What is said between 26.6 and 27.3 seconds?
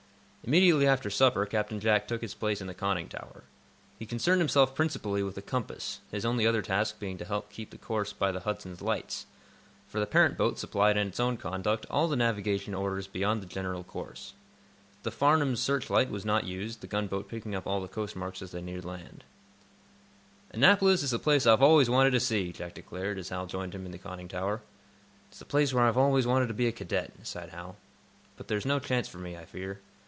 a cadet,"